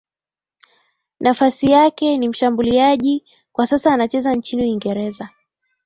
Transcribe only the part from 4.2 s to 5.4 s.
nchini Uingereza